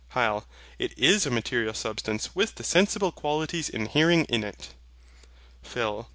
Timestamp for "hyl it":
0.15-0.97